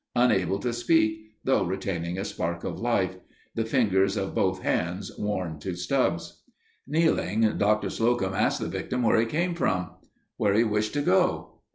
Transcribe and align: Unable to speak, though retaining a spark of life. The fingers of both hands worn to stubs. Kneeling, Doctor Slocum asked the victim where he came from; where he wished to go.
Unable 0.15 0.57
to 0.57 0.73
speak, 0.73 1.33
though 1.43 1.63
retaining 1.63 2.17
a 2.17 2.25
spark 2.25 2.63
of 2.63 2.79
life. 2.79 3.17
The 3.53 3.65
fingers 3.65 4.17
of 4.17 4.33
both 4.33 4.63
hands 4.63 5.11
worn 5.15 5.59
to 5.59 5.75
stubs. 5.75 6.41
Kneeling, 6.87 7.59
Doctor 7.59 7.91
Slocum 7.91 8.33
asked 8.33 8.59
the 8.61 8.67
victim 8.67 9.03
where 9.03 9.19
he 9.19 9.27
came 9.27 9.53
from; 9.53 9.91
where 10.37 10.55
he 10.55 10.63
wished 10.63 10.93
to 10.95 11.03
go. 11.03 11.59